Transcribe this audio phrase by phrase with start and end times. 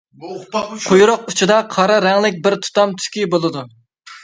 [0.85, 3.67] قۇيرۇق ئۇچىدا قارا رەڭلىك بىر تۇتام تۈكى بولىدۇ.